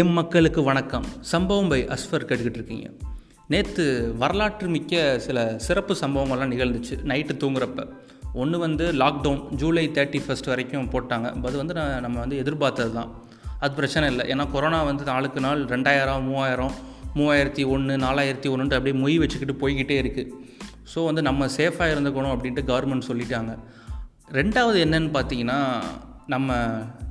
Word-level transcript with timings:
M 0.00 0.10
மக்களுக்கு 0.10 0.60
வணக்கம். 0.62 1.04
சம்பவம் 1.20 1.68
பை 1.68 1.78
அஸ்வர் 1.94 2.24
கேட்டுக்கிட்டு 2.28 2.58
இருக்கீங்க. 2.60 2.86
நேற்று 3.48 3.84
வரலாற்று 4.18 4.68
மிக்க 4.68 5.18
சில 5.18 5.58
சிறப்பு 5.66 5.94
சம்பவங்கள்லாம் 6.00 6.52
நிகழ்ந்துச்சு 6.54 6.94
நைட்டு 7.10 7.34
தூங்குறப்ப. 7.42 7.84
ஒன்று 8.32 8.58
வந்து 8.58 8.92
லாக்டவுன் 8.92 9.42
ஜூலை 9.60 9.84
தேர்ட்டி 9.88 10.20
ஃபஸ்ட் 10.26 10.46
வரைக்கும் 10.46 10.90
போட்டாங்க. 10.92 11.26
அது 11.42 11.56
வந்து 11.56 11.74
நான் 11.74 12.00
நம்ம 12.00 12.18
வந்து 12.18 12.36
எதிர்பார்த்தது 12.36 12.92
தான் 12.92 13.12
அது 13.60 13.74
பிரச்சனை 13.74 14.08
இல்லை. 14.14 14.26
ஏன்னா 14.34 14.46
கொரோனா 14.50 14.82
வந்து 14.82 15.04
நாளுக்கு 15.04 15.40
நாள் 15.40 15.62
ரெண்டாயிரம் 15.64 16.26
மூவாயிரம் 16.30 16.74
மூவாயிரத்தி 17.14 17.66
ஒன்று 17.66 17.96
நாலாயிரத்தி 17.96 18.50
ஒன்றுன்ட்டு 18.54 18.78
அப்படியே 18.78 18.96
மொய் 19.04 19.16
வச்சுக்கிட்டு 19.16 19.56
போய்கிட்டே 19.62 19.98
இருக்குது 20.04 20.32
ஸோ 20.94 21.04
வந்து 21.04 21.22
நம்ம 21.22 21.46
சேஃபாக 21.46 21.94
இருந்துக்கணும் 21.94 22.34
அப்படின்ட்டு 22.34 22.68
கவர்மெண்ட் 22.72 23.08
சொல்லிட்டாங்க. 23.12 23.54
ரெண்டாவது 24.32 24.80
என்னன்னு 24.86 25.12
பார்த்தீங்கன்னா 25.18 25.60
நம்ம 26.32 26.54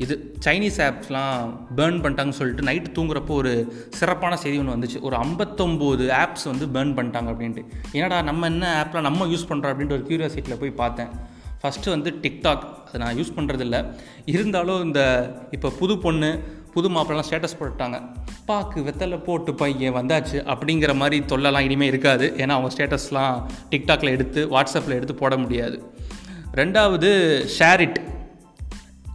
இது 0.04 0.14
சைனீஸ் 0.46 0.80
ஆப்ஸ்லாம் 0.86 1.44
பேர்ன் 1.78 2.00
பண்ணிட்டாங்கன்னு 2.04 2.40
சொல்லிட்டு 2.40 2.66
நைட்டு 2.70 2.90
தூங்குறப்போ 2.98 3.34
ஒரு 3.42 3.52
சிறப்பான 4.00 4.38
செய்தி 4.42 4.58
ஒன்று 4.62 4.76
வந்துச்சு. 4.76 5.00
ஒரு 5.08 5.16
ஐம்பத்தொம்போது 5.26 6.06
ஆப்ஸ் 6.24 6.46
வந்து 6.52 6.66
பேர்ன் 6.76 6.96
பண்ணிட்டாங்க 6.98 7.30
அப்படின்ட்டு. 7.34 7.64
என்னடா 7.98 8.18
நம்ம 8.30 8.48
என்ன 8.54 8.66
ஆப்லாம் 8.82 9.08
நம்ம 9.10 9.28
யூஸ் 9.34 9.48
பண்ணுறோம் 9.52 9.74
அப்படின்ட்டு 9.74 9.98
ஒரு 9.98 10.06
க்யூரியாசிட்டியில் 10.10 10.62
போய் 10.64 10.80
பார்த்தேன். 10.82 11.12
ஃபஸ்ட்டு 11.62 11.94
வந்து 11.94 12.10
டிக்டாக் 12.24 12.66
அதை 12.86 12.98
நான் 13.04 13.18
யூஸ் 13.20 13.36
பண்ணுறதில்ல 13.38 13.78
இருந்தாலும் 14.34 14.82
இந்த 14.88 15.02
இப்போ 15.58 15.70
புது 15.80 15.94
பொண்ணு 16.06 16.30
புது 16.74 16.88
மாப்பிள்ளலாம் 16.96 17.28
ஸ்டேட்டஸ் 17.28 17.58
போட்டுட்டாங்க. 17.60 17.98
பாக்கு 18.50 18.80
வெத்தலை 18.88 19.18
போட்டு 19.28 19.52
பையன் 19.62 19.98
வந்தாச்சு 20.00 20.38
அப்படிங்கிற 20.54 20.94
மாதிரி 21.02 21.20
தொல்லலாம் 21.32 21.66
இனிமேல் 21.68 21.92
இருக்காது. 21.94 22.26
ஏன்னா 22.38 22.56
அவங்க 22.58 22.72
ஸ்டேட்டஸ்லாம் 22.76 23.38
டிக்டாக்ல 23.72 24.12
எடுத்து 24.18 24.44
வாட்ஸ்அப்பில் 24.56 24.98
எடுத்து 25.00 25.16
போட 25.24 25.38
முடியாது. 25.44 25.78
ரெண்டாவது 26.62 27.10
ஷேரிட் 27.58 27.98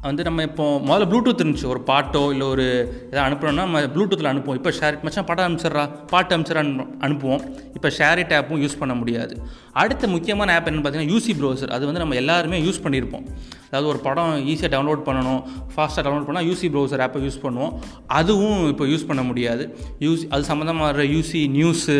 வந்து 0.03 0.23
நம்ம 0.23 0.43
இப்போ 0.43 0.67
முதல்ல 0.89 1.07
ப்ளூடூத் 1.11 1.43
இருந்துச்சு. 1.43 1.67
ஒரு 1.67 1.81
பாட்டோ 1.87 2.31
இல்லை 2.31 2.47
ஒரு 2.47 2.67
எதாவது 3.11 3.25
அனுப்புகிறோம்னா 3.27 3.63
நம்ம 3.67 3.81
ப்ளூடூத்தில் 3.81 4.31
அனுப்புவோம். 4.33 4.59
இப்போ 4.61 4.71
ஷேர் 4.71 5.01
மச்சான் 5.03 5.25
படம் 5.25 5.47
அனுப்பிச்சிட்றா 5.47 5.85
பாட்டு 6.07 6.37
அனுப்பிச்சிட்றா 6.37 6.63
அனுப்புவோம். 7.07 7.43
இப்போ 7.75 7.89
ஷேரிட் 7.99 8.35
ஆப்பும் 8.39 8.63
யூஸ் 8.65 8.79
பண்ண 8.79 8.95
முடியாது. 8.95 9.43
அடுத்த 9.73 10.07
முக்கியமான 10.07 10.55
ஆப் 10.55 10.67
என்னென்னு 10.67 10.85
பார்த்தீங்கன்னா 10.87 11.13
யூசி 11.15 11.35
ப்ரௌசர் 11.41 11.75
அது 11.77 11.85
வந்து 11.85 12.01
நம்ம 12.01 12.15
எல்லாருமே 12.15 12.61
யூஸ் 12.61 12.85
பண்ணியிருப்போம் 12.85 13.27
அதாவது 13.71 13.89
ஒரு 13.93 14.01
படம் 14.07 14.33
ஈஸியாக 14.53 14.71
டவுன்லோட் 14.75 15.03
பண்ணணும் 15.09 15.43
ஃபாஸ்ட்டாக 15.73 16.03
டவுன்லோட் 16.07 16.29
பண்ணால் 16.29 16.47
யூசி 16.51 16.69
ப்ரௌசர் 16.75 17.03
ஆப்பை 17.05 17.21
யூஸ் 17.27 17.41
பண்ணுவோம். 17.45 17.75
அதுவும் 18.19 18.63
இப்போ 18.73 18.85
யூஸ் 18.93 19.07
பண்ண 19.11 19.23
முடியாது. 19.31 19.65
யூஸ் 20.07 20.23
அது 20.35 20.49
சம்மந்தமாக 20.51 20.87
வர 20.91 21.05
யூசி 21.15 21.43
நியூஸு 21.59 21.97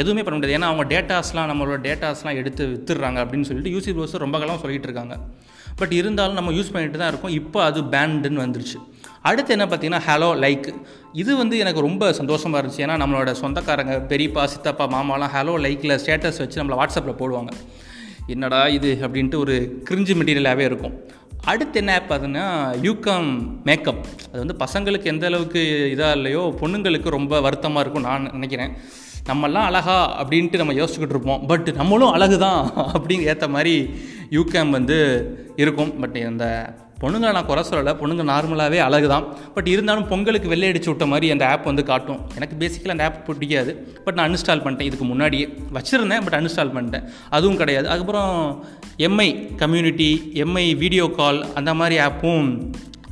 எதுவுமே 0.00 0.22
பண்ண 0.26 0.36
முடியாது. 0.38 0.56
ஏன்னா 0.58 0.70
அவங்க 0.70 0.86
டேட்டாஸ்லாம் 0.94 1.50
நம்மளோட 1.52 1.78
டேட்டாஸ்லாம் 1.88 2.38
எடுத்து 2.40 2.64
வித்துடுறாங்க 2.72 3.20
அப்படின்னு 3.24 3.48
சொல்லிட்டு 3.50 3.74
யூசி 3.76 3.92
ப்ரௌசர் 3.98 4.24
ரொம்ப 4.26 4.38
காலம் 4.42 4.62
சொல்லிட்டு 4.64 4.88
இருக்காங்க. 4.90 5.16
பட் 5.80 5.92
இருந்தாலும் 5.98 6.38
நம்ம 6.38 6.50
யூஸ் 6.56 6.72
பண்ணிட்டு 6.72 6.98
தான் 7.02 7.10
இருக்கோம். 7.12 7.34
இப்போ 7.40 7.58
அது 7.68 7.80
பேண்டுன்னு 7.94 8.42
வந்துருச்சு. 8.44 8.78
அடுத்து 9.28 9.54
என்ன 9.54 9.64
பார்த்தீங்கன்னா 9.70 10.02
ஹலோ 10.08 10.28
லைக் 10.44 10.66
இது 11.20 11.32
வந்து 11.40 11.56
எனக்கு 11.62 11.80
ரொம்ப 11.86 12.04
சந்தோஷமாக 12.18 12.60
இருந்துச்சு. 12.60 12.82
ஏன்னா 12.86 12.96
நம்மளோட 13.02 13.30
சொந்தக்காரங்க 13.42 13.94
பெரியப்பா 14.10 14.44
சித்தப்பா 14.54 14.86
மாமாலாம் 14.96 15.32
ஹலோ 15.36 15.54
லைக்கில் 15.66 15.98
ஸ்டேட்டஸ் 16.02 16.40
வச்சு 16.42 16.60
நம்மளை 16.60 16.78
வாட்ஸ்அப்பில் 16.80 17.20
போடுவாங்க. 17.22 17.52
என்னடா 18.36 18.60
இது 18.78 18.90
அப்படின்ட்டு 19.00 19.42
ஒரு 19.44 19.54
கிரிஞ்சு 19.90 20.14
மெட்டீரியலாகவே 20.20 20.64
இருக்கும். 20.70 20.96
அடுத்து 21.44 21.78
என்ன 21.78 21.92
ஆப் 21.94 22.10
பார்த்தீங்கன்னா 22.10 22.46
யூகம் 22.88 23.30
மேக்கப் 23.64 24.02
அது 24.32 24.42
வந்து 24.44 24.56
பசங்களுக்கு 24.64 25.08
எந்த 25.12 25.26
அளவுக்கு 25.26 25.62
இதாக 25.94 26.16
இல்லையோ 26.18 26.42
பொண்ணுங்களுக்கு 26.60 27.08
ரொம்ப 27.18 27.40
வருத்தமாக 27.46 27.82
இருக்கும் 27.84 28.06
நான் 28.08 28.28
நினைக்கிறேன். 28.32 28.74
நம்மெல்லாம் 29.30 29.68
அழகா 29.70 29.96
அப்படின்ட்டு 30.22 30.60
நம்ம 30.60 30.72
யோசிச்சுக்கிட்டு 30.72 31.16
இருப்போம். 31.16 31.42
பட் 31.46 31.68
நம்மளும் 31.80 32.14
அழகு 32.16 32.38
தான் 32.38 32.60
அப்படின்னு 32.96 33.28
ஏற்ற 33.32 33.48
மாதிரி 33.56 33.74
யூகேம் 34.38 34.70
வந்து 34.78 34.98
இருக்கும். 35.56 35.92
பட் 36.00 36.16
இந்த 36.16 36.46
பொண்ணுங்க 37.02 37.32
நான் 37.36 37.46
குறை 37.46 37.62
சொல்லலை 37.68 37.92
பொண்ணுங்க 38.02 38.24
நார்மலாகவே 38.30 38.78
அழகு 38.78 39.08
தான் 39.08 39.24
பட் 39.54 39.68
இருந்தாலும் 39.72 40.08
பொங்கலுக்கு 40.08 40.48
வெள்ளை 40.48 40.68
அடிச்சு 40.70 40.86
விட்ட 40.86 41.06
மாதிரி 41.06 41.30
அந்த 41.30 41.44
ஆப் 41.48 41.64
வந்து 41.64 41.84
காட்டும். 41.84 42.20
எனக்கு 42.36 42.56
பேசிக்கலாக 42.62 42.94
அந்த 42.96 43.04
ஆப் 43.04 43.26
பிடிக்காது. 43.26 43.74
பட் 44.04 44.14
நான் 44.14 44.30
அன்இன்ஸ்டால் 44.30 44.62
பண்ணிட்டேன் 44.64 44.88
இதுக்கு 44.90 45.04
முன்னாடியே. 45.04 45.46
வச்சுருந்தேன் 45.74 46.22
பட் 46.26 46.36
அன்இன்ஸ்டால் 46.38 46.74
பண்ணிட்டேன். 46.76 47.04
அதுவும் 47.30 47.56
கிடையாது. 47.56 47.88
அதுக்கப்புறம் 47.88 48.64
MI 48.98 49.54
community 49.56 50.10
MI 50.34 50.66
video 50.76 51.10
call 51.16 51.40
அந்த 51.54 51.74
மாதிரி 51.74 52.04
ஆப்பும் 52.04 52.50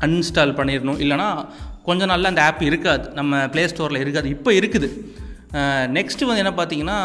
அன்இன்ஸ்டால் 0.00 0.56
பண்ணிடணும். 0.59 1.00
இல்லைனா 1.04 1.28
கொஞ்சம் 1.84 2.09
நாளில் 2.09 2.25
அந்த 2.25 2.43
ஆப் 2.44 2.62
இருக்காது. 2.62 3.10
நம்ம 3.10 3.48
ப்ளே 3.48 3.64
ஸ்டோரில் 3.64 4.00
இருக்காது. 4.00 4.28
இப்போ 4.28 4.50
இருக்குது. 4.60 4.88
நெக்ஸ்ட்டு 5.97 6.28
வந்து 6.31 6.43
என்ன 6.44 6.53
பார்த்தீங்கன்னா 6.56 6.98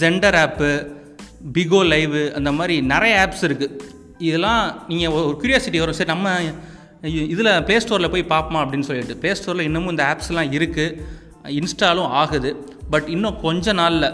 ஜெண்டர் 0.00 0.36
ஆப்பு 0.36 0.70
பிகோ 1.52 1.80
லைவு 1.92 2.22
அந்த 2.32 2.52
மாதிரி 2.52 2.80
நிறைய 2.92 3.14
ஆப்ஸ் 3.24 3.44
இருக்குது 3.48 3.92
இதெல்லாம் 4.18 4.62
நீங்கள் 4.88 5.10
ஒரு 5.10 5.36
க்யூரியாசிட்டி 5.42 5.78
வரும். 5.78 5.98
சரி 5.98 6.12
நம்ம 6.12 6.30
இதில் 7.32 7.62
ப்ளே 7.68 7.76
ஸ்டோரில் 7.78 8.10
போய் 8.10 8.30
பார்ப்போம் 8.34 8.60
அப்படின்னு 8.62 8.88
சொல்லிட்டு 8.88 9.16
ப்ளே 9.16 9.32
ஸ்டோரில் 9.38 9.66
இன்னமும் 9.68 9.90
இந்த 9.90 10.04
ஆப்ஸ்லாம் 10.12 10.54
இருக்குது 10.58 10.96
இன்ஸ்டாலும் 11.60 12.12
ஆகுது. 12.22 12.50
பட் 12.90 13.08
இன்னும் 13.08 13.40
கொஞ்ச 13.40 13.72
நாளில் 13.72 14.08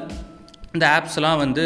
இந்த 0.73 0.85
ஆப்ஸ்லாம் 0.97 1.37
வந்து 1.37 1.65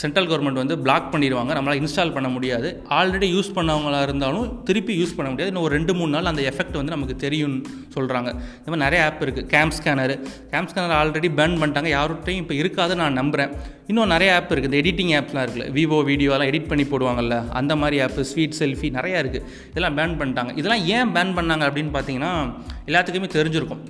சென்ட்ரல் 0.00 0.28
கவர்மெண்ட் 0.28 0.60
வந்து 0.60 0.76
பிளாக் 0.84 1.08
பண்ணிடுவாங்க. 1.12 1.52
நம்மளால் 1.56 1.80
இன்ஸ்டால் 1.80 2.12
பண்ண 2.14 2.28
முடியாது. 2.34 2.68
ஆல்ரெடி 2.98 3.28
யூஸ் 3.34 3.50
பண்ணவங்களாக 3.56 4.06
இருந்தாலும் 4.08 4.46
திருப்பி 4.68 4.94
யூஸ் 5.00 5.14
பண்ண 5.16 5.28
முடியாது. 5.32 5.50
இன்னும் 5.52 5.66
ஒரு 5.68 5.74
ரெண்டு 5.78 5.94
மூணு 5.98 6.12
நாள் 6.14 6.30
அந்த 6.30 6.42
எஃபெக்ட் 6.50 6.78
வந்து 6.80 6.94
நமக்கு 6.94 7.16
தெரியும்னு 7.24 7.60
சொல்கிறாங்க 7.96 8.28
இந்த 8.58 8.68
மாதிரி 8.70 8.82
நிறைய 8.86 9.00
ஆப் 9.06 9.22
இருக்குது 9.24 9.48
game 9.54 9.72
scanner 9.78 10.14
game 10.52 10.68
scanner 10.70 10.96
already 11.00 11.30
ban 11.40 11.56
பண்ணிட்டாங்க. 11.62 11.90
யார்கிட்டையும் 11.96 12.42
இப்போ 12.44 12.56
இருக்காதுன்னு 12.62 13.02
நான் 13.04 13.18
நம்புகிறேன் 13.20 13.52
இன்னும் 13.90 14.12
நிறைய 14.14 14.30
ஆப் 14.36 14.50
இருக்குது 14.52 14.70
இந்த 14.70 14.80
எடிட்டிங் 14.82 15.12
ஆப்ஸ்லாம் 15.18 15.44
இருக்குல்ல. 15.46 15.66
விவோ 15.78 15.98
வீடியோலாம் 16.10 16.50
எடிட் 16.52 16.70
பண்ணி 16.70 16.86
போடுவாங்கல்ல. 16.92 17.36
அந்த 17.60 17.76
மாதிரி 17.82 17.98
ஆப்பு 18.06 18.24
ஸ்வீட் 18.32 18.58
செல்ஃபி 18.60 18.90
நிறையா 18.98 19.18
இருக்குது 19.24 19.46
இதெல்லாம் 19.72 19.98
பேன் 20.00 20.16
பண்ணிட்டாங்க. 20.22 20.52
இதெல்லாம் 20.62 20.84
ஏன் 20.96 21.12
பேன் 21.16 21.34
பண்ணாங்க 21.40 21.66
அப்படின்னு 21.70 21.94
பார்த்தீங்கன்னா 21.98 22.32
எல்லாத்துக்குமே 22.88 23.30
தெரிஞ்சிருக்கும். 23.38 23.82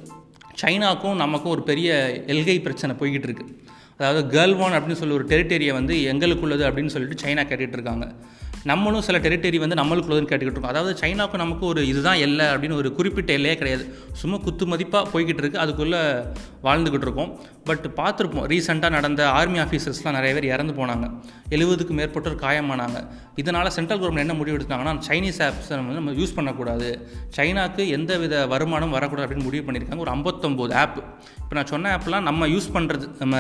சைனாக்கும் 0.62 1.20
நமக்கும் 1.24 1.54
ஒரு 1.56 1.62
பெரிய 1.70 1.90
எல்கை 2.32 2.56
பிரச்சனை 2.66 2.94
போய்கிட்டு 3.00 3.28
இருக்குது 3.28 3.52
அதாவது 3.98 4.22
கேர்ள் 4.36 4.58
ஒன் 4.58 4.72
அப்படின்னு 4.72 5.00
சொல்லி 5.02 5.14
ஒரு 5.14 5.24
டெரிட்டரியை 5.24 5.72
வந்து 5.72 5.94
எங்களுக்குள்ளது 6.12 6.64
அப்படின்னு 6.68 6.94
சொல்லிட்டு 6.94 7.22
சைனா 7.22 7.42
கேட்டுட்டு 7.50 7.78
இருக்காங்க. 7.78 8.06
நம்மளும் 8.70 9.04
சில 9.06 9.18
டெரிட்டரி 9.24 9.58
வந்து 9.62 9.78
நம்மளுக்குள்ளதுன்னு 9.78 10.28
கேட்டுக்கிட்டு 10.30 10.56
இருக்கோம். 10.56 10.72
அதாவது 10.72 10.92
சைனாவுக்கு 11.00 11.38
நமக்கு 11.42 11.64
ஒரு 11.66 11.80
இதுதான் 11.92 12.20
எல்லை 12.26 12.46
அப்படின்னு 12.46 12.76
ஒரு 12.80 12.90
குறிப்பிட்ட 12.98 13.30
எல்லையே 13.38 13.56
கிடையாது. 13.60 13.84
சும்மா 14.20 14.36
குத்து 14.44 14.66
மதிப்பாக 14.66 15.10
போய்கிட்டு 15.12 15.42
இருக்குது 15.42 15.62
அதுக்குள்ளே 15.64 16.00
வாழ்ந்துக்கிட்டு 16.66 17.06
இருக்கோம். 17.08 17.30
பட் 17.68 17.86
பார்த்துருப்போம் 17.96 18.46
ரீசெண்டாக 18.52 18.90
நடந்த 18.90 19.22
ஆர்மி 19.38 19.58
ஆஃபீஸர்ஸ்லாம் 19.64 20.16
நிறைய 20.18 20.32
பேர் 20.36 20.48
இறந்து 20.54 20.74
போனாங்க. 20.80 21.08
எழுபதுக்கு 21.56 21.96
மேற்பட்டோர் 22.00 22.38
காயமானாங்க. 22.44 23.00
இதனால் 23.42 23.74
சென்ட்ரல் 23.78 24.00
கவர்மெண்ட் 24.02 24.26
என்ன 24.26 24.34
முடிவு 24.34 24.56
எடுத்தாங்கன்னா 24.58 24.94
சைனீஸ் 25.08 25.42
ஆப்ஸை 25.48 25.76
வந்து 25.80 25.98
நம்ம 26.00 26.16
யூஸ் 26.20 26.36
பண்ணக்கூடாது. 26.38 26.88
சைனாக்கு 27.36 27.84
எந்த 27.98 28.18
வித 28.24 28.46
வருமானம் 28.54 28.96
வரக்கூடாது 28.98 29.26
அப்படின்னு 29.28 29.48
முடிவு 29.50 29.66
பண்ணியிருக்காங்க. 29.66 30.04
ஒரு 30.06 30.14
ஐம்பத்தொம்போது 30.16 30.74
ஆப் 30.84 30.98
இப்போ 31.42 31.54
நான் 31.58 31.70
சொன்ன 31.74 31.94
ஆப்லாம் 31.96 32.28
நம்ம 32.30 32.48
யூஸ் 32.54 32.72
பண்ணுறது 32.74 33.06
நம்ம 33.18 33.36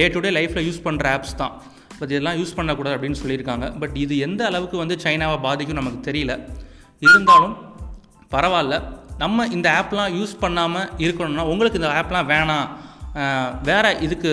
டே 0.00 0.08
டு 0.08 0.20
டே 0.20 0.30
லைஃப்பில் 0.38 0.66
யூஸ் 0.68 0.86
பண்ணுற 0.88 1.06
ஆப்ஸ் 1.16 1.38
தான். 1.42 1.54
பட் 2.00 2.10
இதெல்லாம் 2.12 2.38
யூஸ் 2.40 2.56
பண்ணக்கூடாது 2.56 2.96
அப்படின்னு 2.96 3.20
சொல்லியிருக்காங்க. 3.24 3.66
பட் 3.80 3.96
இது 4.04 4.14
எந்த 4.28 4.42
அளவுக்கு 4.50 4.76
வந்து 4.82 4.96
சைனாவை 5.04 5.38
பாதிக்கும் 5.40 5.80
நமக்கு 5.80 6.10
தெரியல. 6.10 6.34
இருந்தாலும் 7.06 7.54
பரவாயில்ல. 8.34 8.76
நம்ம 9.22 9.46
இந்த 9.56 9.68
ஆப்லாம் 9.78 10.12
யூஸ் 10.18 10.34
பண்ணாமல் 10.40 10.90
இருக்கணும்னா 11.04 11.44
உங்களுக்கு 11.52 11.78
இந்த 11.80 11.92
ஆப்லாம் 12.00 12.28
வேணாம். 12.32 12.68
வேறு 13.62 13.90
இதுக்கு 14.00 14.32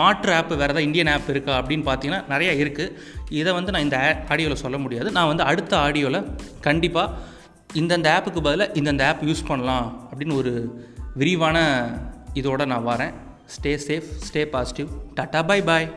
மாற்று 0.00 0.30
ஆப் 0.34 0.48
வேறு 0.48 0.62
ஏதாவது 0.62 0.82
இந்தியன் 0.82 1.10
ஆப் 1.14 1.28
இருக்கா 1.28 1.54
அப்படின்னு 1.58 1.86
பார்த்தீங்கன்னா 1.88 2.28
நிறைய 2.28 2.50
இருக்குது 2.64 2.92
இதை 3.40 3.52
வந்து 3.52 3.72
நான் 3.74 3.84
இந்த 3.86 3.98
ஆடியோவில் 4.28 4.62
சொல்ல 4.64 4.78
முடியாது. 4.78 5.10
நான் 5.16 5.30
வந்து 5.32 5.42
அடுத்த 5.50 5.72
ஆடியோவில் 5.76 6.26
கண்டிப்பாக 6.60 7.16
இந்தந்த 7.80 8.08
ஆப்புக்கு 8.16 8.40
பதிலாக 8.46 8.72
இந்தந்த 8.80 9.02
ஆப் 9.08 9.22
யூஸ் 9.22 9.46
பண்ணலாம் 9.46 9.86
அப்படின்னு 10.10 10.36
ஒரு 10.36 10.52
விரிவான 11.14 11.58
இதோடு 12.40 12.66
நான் 12.66 12.86
வரேன். 12.86 13.12
Stay 13.54 13.72
safe 13.88 14.08
stay 14.26 14.42
positive 14.54 14.88
tata 15.20 15.40
bye 15.46 15.62
bye 15.62 15.90